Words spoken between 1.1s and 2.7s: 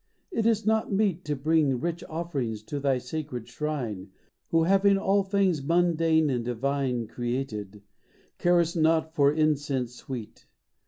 To bring rich offerings